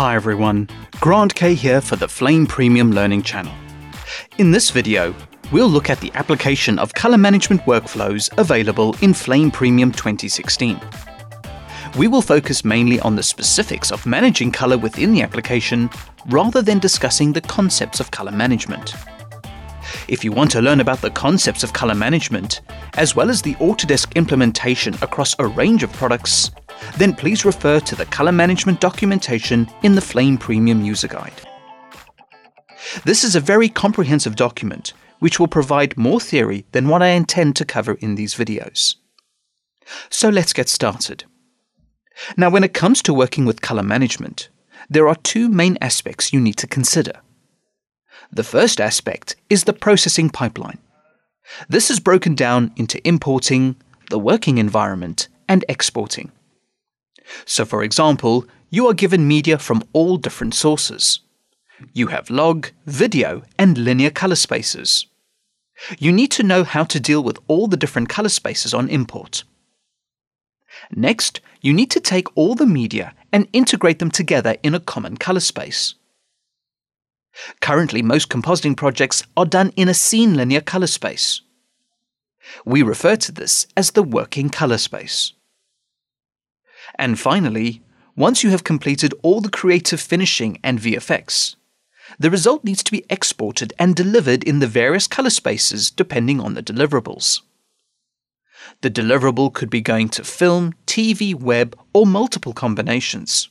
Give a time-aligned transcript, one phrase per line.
[0.00, 0.66] Hi everyone,
[0.98, 3.52] Grant Kay here for the Flame Premium Learning channel.
[4.38, 5.14] In this video,
[5.52, 10.80] we'll look at the application of color management workflows available in Flame Premium 2016.
[11.98, 15.90] We will focus mainly on the specifics of managing color within the application
[16.28, 18.94] rather than discussing the concepts of color management.
[20.10, 22.62] If you want to learn about the concepts of color management,
[22.94, 26.50] as well as the Autodesk implementation across a range of products,
[26.98, 31.40] then please refer to the color management documentation in the Flame Premium User Guide.
[33.04, 37.54] This is a very comprehensive document which will provide more theory than what I intend
[37.56, 38.96] to cover in these videos.
[40.08, 41.22] So let's get started.
[42.36, 44.48] Now, when it comes to working with color management,
[44.88, 47.12] there are two main aspects you need to consider.
[48.32, 50.78] The first aspect is the processing pipeline.
[51.68, 53.76] This is broken down into importing,
[54.08, 56.30] the working environment, and exporting.
[57.44, 61.20] So, for example, you are given media from all different sources.
[61.92, 65.06] You have log, video, and linear color spaces.
[65.98, 69.44] You need to know how to deal with all the different color spaces on import.
[70.94, 75.16] Next, you need to take all the media and integrate them together in a common
[75.16, 75.94] color space.
[77.60, 81.42] Currently, most compositing projects are done in a scene linear color space.
[82.64, 85.32] We refer to this as the working color space.
[86.98, 87.82] And finally,
[88.16, 91.56] once you have completed all the creative finishing and VFX,
[92.18, 96.54] the result needs to be exported and delivered in the various color spaces depending on
[96.54, 97.40] the deliverables.
[98.82, 103.48] The deliverable could be going to film, TV, web, or multiple combinations.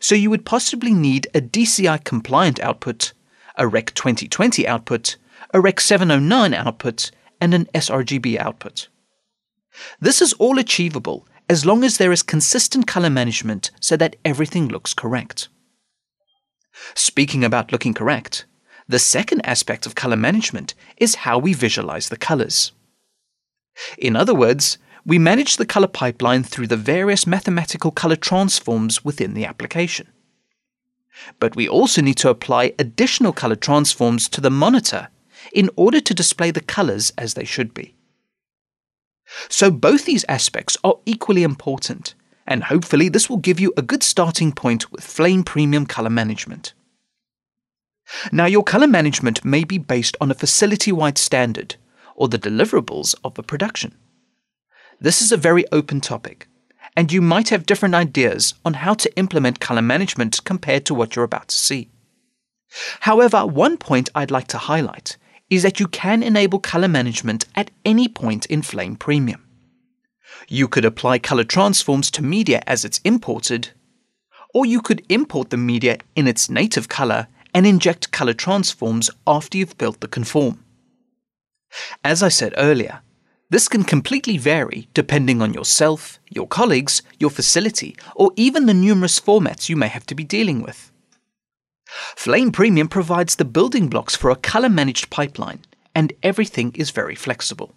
[0.00, 3.12] So you would possibly need a DCI compliant output,
[3.56, 5.16] a Rec 2020 output,
[5.52, 8.88] a Rec 709 output, and an sRGB output.
[10.00, 14.68] This is all achievable as long as there is consistent color management so that everything
[14.68, 15.48] looks correct.
[16.94, 18.46] Speaking about looking correct,
[18.88, 22.72] the second aspect of color management is how we visualize the colors.
[23.98, 29.34] In other words, we manage the color pipeline through the various mathematical color transforms within
[29.34, 30.08] the application.
[31.38, 35.08] But we also need to apply additional color transforms to the monitor
[35.52, 37.94] in order to display the colors as they should be.
[39.48, 42.14] So both these aspects are equally important,
[42.46, 46.74] and hopefully this will give you a good starting point with Flame Premium Color Management.
[48.30, 51.76] Now, your color management may be based on a facility wide standard
[52.14, 53.96] or the deliverables of a production.
[55.02, 56.46] This is a very open topic,
[56.96, 61.16] and you might have different ideas on how to implement color management compared to what
[61.16, 61.90] you're about to see.
[63.00, 65.16] However, one point I'd like to highlight
[65.50, 69.44] is that you can enable color management at any point in Flame Premium.
[70.46, 73.70] You could apply color transforms to media as it's imported,
[74.54, 79.58] or you could import the media in its native color and inject color transforms after
[79.58, 80.64] you've built the conform.
[82.04, 83.00] As I said earlier,
[83.52, 89.20] this can completely vary depending on yourself, your colleagues, your facility, or even the numerous
[89.20, 90.90] formats you may have to be dealing with.
[92.16, 95.60] Flame Premium provides the building blocks for a color managed pipeline,
[95.94, 97.74] and everything is very flexible.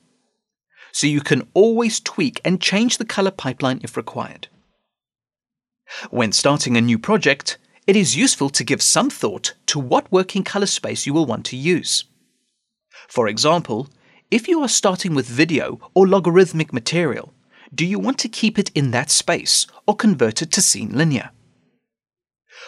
[0.93, 4.47] So you can always tweak and change the color pipeline if required.
[6.09, 10.45] When starting a new project, it is useful to give some thought to what working
[10.45, 12.05] color space you will want to use.
[13.09, 13.89] For example,
[14.31, 17.33] if you are starting with video or logarithmic material,
[17.73, 21.31] do you want to keep it in that space or convert it to scene linear?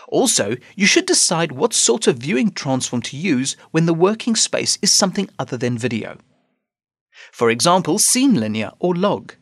[0.08, 4.78] Also, you should decide what sort of viewing transform to use when the working space
[4.82, 6.18] is something other than video.
[7.32, 9.34] For example, scene linear or log.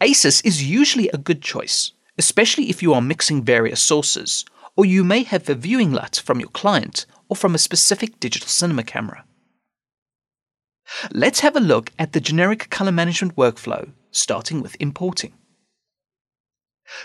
[0.00, 4.44] ACES is usually a good choice, especially if you are mixing various sources,
[4.76, 8.48] or you may have a viewing LUT from your client or from a specific digital
[8.48, 9.24] cinema camera.
[11.12, 15.34] Let's have a look at the generic color management workflow, starting with importing.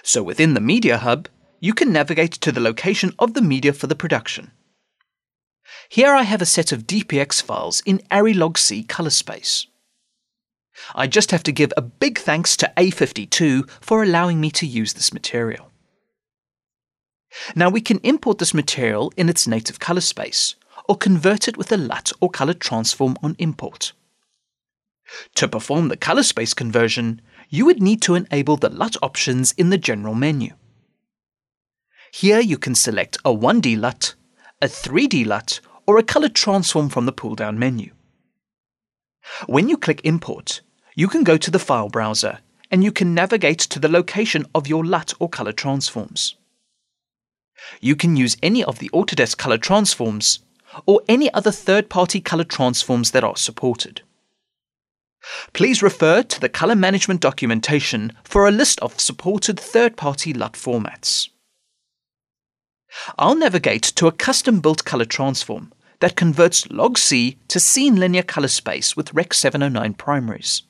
[0.01, 1.27] So within the Media Hub,
[1.59, 4.51] you can navigate to the location of the media for the production.
[5.89, 9.67] Here I have a set of DPX files in ARRILOG-C color space.
[10.95, 14.93] I just have to give a big thanks to A52 for allowing me to use
[14.93, 15.69] this material.
[17.55, 20.55] Now we can import this material in its native color space,
[20.87, 23.93] or convert it with a LUT or color transform on import.
[25.35, 29.69] To perform the color space conversion, you would need to enable the LUT options in
[29.69, 30.53] the general menu.
[32.11, 34.15] Here you can select a 1D LUT,
[34.61, 37.91] a 3D LUT, or a color transform from the pull-down menu.
[39.47, 40.61] When you click Import,
[40.95, 42.39] you can go to the file browser
[42.69, 46.35] and you can navigate to the location of your LUT or color transforms.
[47.81, 50.39] You can use any of the Autodesk color transforms
[50.85, 54.01] or any other third party color transforms that are supported.
[55.53, 60.53] Please refer to the color management documentation for a list of supported third party LUT
[60.53, 61.29] formats.
[63.17, 68.23] I'll navigate to a custom built color transform that converts log C to scene linear
[68.23, 70.63] color space with Rec 709 primaries.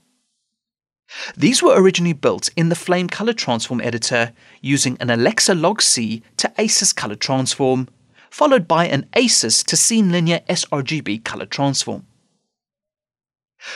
[1.35, 6.23] These were originally built in the Flame Color Transform editor using an Alexa log C
[6.37, 7.87] to ACES color transform,
[8.33, 12.07] followed by an ACES to scene linear sRGB color transform.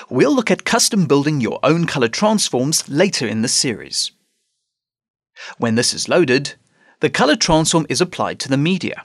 [0.09, 4.11] We'll look at custom building your own color transforms later in the series.
[5.59, 6.55] When this is loaded,
[7.01, 9.03] the color transform is applied to the media.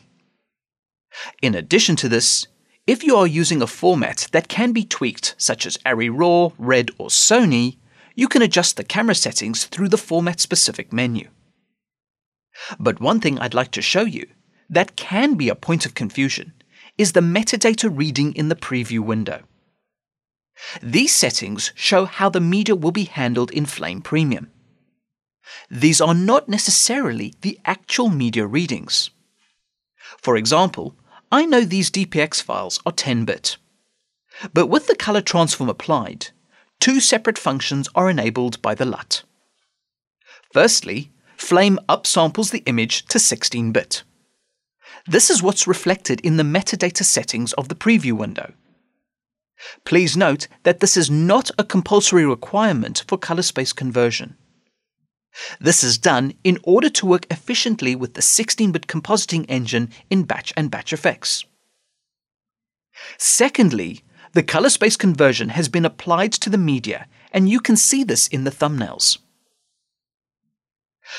[1.43, 2.47] In addition to this,
[2.87, 6.93] if you are using a format that can be tweaked, such as ARRI RAW, RED,
[6.97, 7.77] or Sony,
[8.15, 11.29] you can adjust the camera settings through the format specific menu.
[12.81, 14.27] But one thing I'd like to show you
[14.73, 16.55] that can be a point of confusion
[16.97, 19.43] is the metadata reading in the preview window.
[20.83, 24.51] These settings show how the media will be handled in Flame Premium.
[25.71, 29.11] These are not necessarily the actual media readings.
[30.23, 30.97] For example,
[31.31, 33.57] I know these DPX files are 10 bit.
[34.55, 36.29] But with the color transform applied,
[36.81, 39.23] two separate functions are enabled by the LUT.
[40.53, 44.05] Firstly, Flame upsamples the image to 16 bit.
[45.07, 48.53] This is what's reflected in the metadata settings of the preview window.
[49.85, 54.37] Please note that this is not a compulsory requirement for color space conversion.
[55.61, 60.53] This is done in order to work efficiently with the 16-bit compositing engine in Batch
[60.57, 61.45] and Batch Effects.
[63.19, 64.03] Secondly,
[64.33, 68.29] the color space conversion has been applied to the media, and you can see this
[68.29, 69.19] in the thumbnails.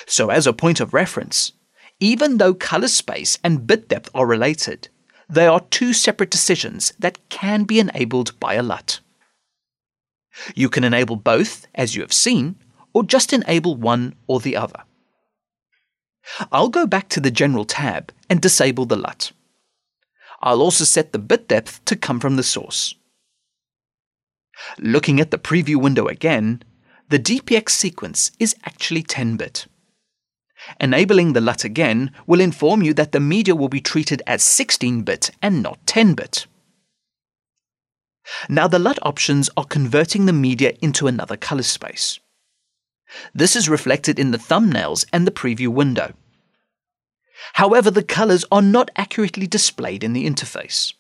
[0.06, 1.54] So as a point of reference,
[2.00, 4.90] even though color space and bit depth are related,
[5.30, 9.00] they are two separate decisions that can be enabled by a LUT.
[10.56, 12.56] You can enable both, as you have seen,
[12.94, 14.84] or just enable one or the other.
[16.52, 19.32] I'll go back to the General tab and disable the LUT.
[20.42, 22.96] I'll also set the bit depth to come from the source.
[24.78, 26.64] Looking at the preview window again,
[27.10, 29.68] the DPX sequence is actually 10-bit.
[30.80, 35.32] Enabling the LUT again will inform you that the media will be treated as 16-bit
[35.42, 36.48] and not 10-bit.
[38.48, 42.20] Now the LUT options are converting the media into another color space.
[43.34, 46.14] This is reflected in the thumbnails and the preview window.
[47.54, 50.94] However, the colors are not accurately displayed in the interface.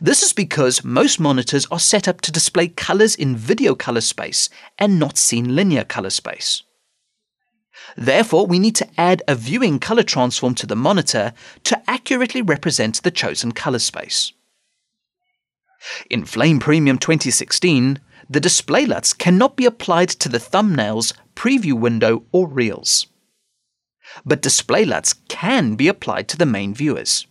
[0.00, 4.48] This is because most monitors are set up to display colors in video color space
[4.78, 6.62] and not scene linear color space.
[7.96, 11.32] Therefore, we need to add a viewing color transform to the monitor
[11.64, 14.32] to accurately represent the chosen color space.
[16.10, 22.24] In Flame Premium 2016, the display LUTs cannot be applied to the thumbnails, preview window,
[22.32, 23.06] or reels.
[24.24, 27.26] But display LUTs can be applied to the main viewers.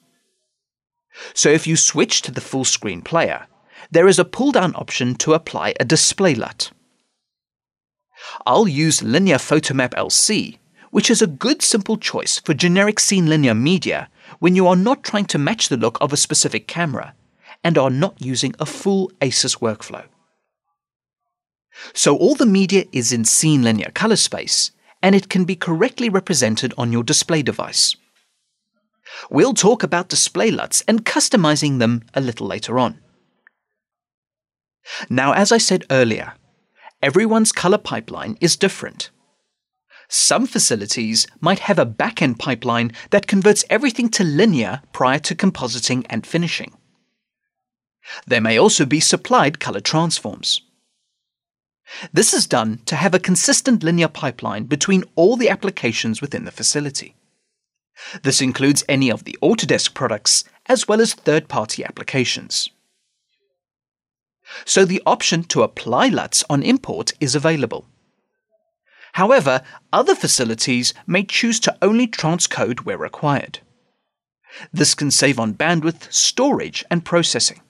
[1.34, 3.48] So if you switch to the full screen player,
[3.92, 6.72] there is a pull down option to apply a display LUT.
[8.46, 10.58] I'll use Linear Photomap LC,
[10.92, 15.04] which is a good simple choice for generic scene linear media when you are not
[15.04, 17.14] trying to match the look of a specific camera
[17.64, 20.06] and are not using a full ACES workflow.
[21.94, 26.10] So all the media is in scene linear color space, and it can be correctly
[26.10, 27.96] represented on your display device.
[29.30, 33.00] We'll talk about display LUTs and customizing them a little later on.
[35.10, 36.34] Now, as I said earlier,
[37.02, 39.10] everyone's color pipeline is different.
[40.10, 46.06] Some facilities might have a backend pipeline that converts everything to linear prior to compositing
[46.10, 46.74] and finishing.
[48.26, 50.62] There may also be supplied color transforms.
[52.12, 56.52] This is done to have a consistent linear pipeline between all the applications within the
[56.52, 57.16] facility.
[58.24, 62.70] This includes any of the Autodesk products as well as third party applications.
[64.66, 67.86] So the option to apply LUTs on import is available.
[69.14, 73.60] However, other facilities may choose to only transcode where required.
[74.72, 77.62] This can save on bandwidth, storage, and processing.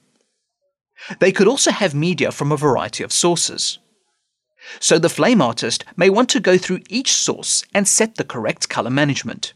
[1.20, 3.80] They could also have media from a variety of sources.
[4.80, 8.68] So the flame artist may want to go through each source and set the correct
[8.68, 9.54] color management.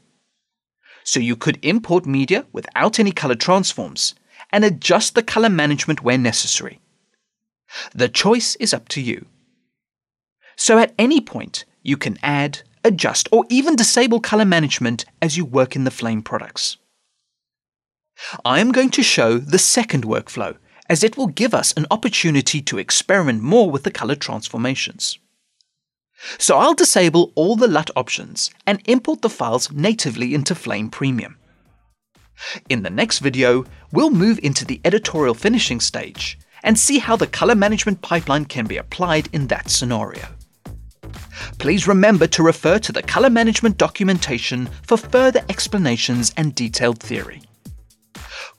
[1.03, 4.15] So you could import media without any color transforms
[4.51, 6.79] and adjust the color management where necessary.
[7.93, 9.25] The choice is up to you.
[10.55, 15.45] So at any point, you can add, adjust, or even disable color management as you
[15.45, 16.77] work in the Flame products.
[18.45, 20.57] I am going to show the second workflow
[20.89, 25.17] as it will give us an opportunity to experiment more with the color transformations.
[26.37, 31.37] So I'll disable all the LUT options and import the files natively into Flame Premium.
[32.69, 37.27] In the next video, we'll move into the editorial finishing stage and see how the
[37.27, 40.27] color management pipeline can be applied in that scenario.
[41.57, 47.41] Please remember to refer to the color management documentation for further explanations and detailed theory.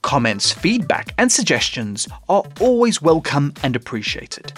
[0.03, 4.53] Comments, feedback, and suggestions are always welcome and appreciated.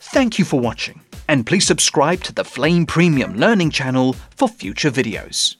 [0.00, 4.90] Thank you for watching, and please subscribe to the Flame Premium Learning channel for future
[4.90, 5.56] videos.